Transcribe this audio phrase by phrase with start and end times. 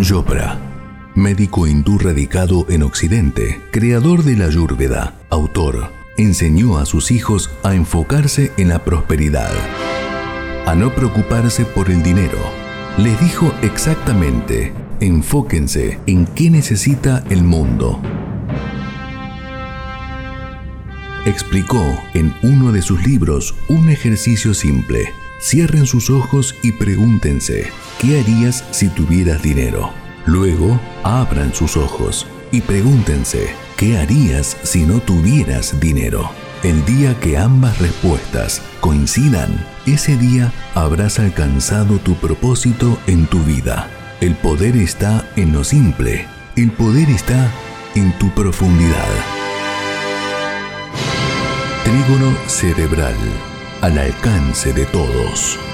[0.00, 0.58] Chopra,
[1.14, 7.74] médico hindú radicado en Occidente, creador de la Ayurveda, autor, enseñó a sus hijos a
[7.74, 9.52] enfocarse en la prosperidad,
[10.66, 12.38] a no preocuparse por el dinero.
[12.96, 18.00] Les dijo exactamente, enfóquense en qué necesita el mundo.
[21.26, 25.10] Explicó en uno de sus libros un ejercicio simple.
[25.42, 29.90] Cierren sus ojos y pregúntense, ¿qué harías si tuvieras dinero?
[30.24, 36.30] Luego, abran sus ojos y pregúntense, ¿qué harías si no tuvieras dinero?
[36.62, 43.90] El día que ambas respuestas coincidan, ese día habrás alcanzado tu propósito en tu vida.
[44.20, 47.50] El poder está en lo simple, el poder está
[47.96, 49.08] en tu profundidad.
[51.82, 53.16] Trígono cerebral,
[53.82, 55.71] al alcance de todos.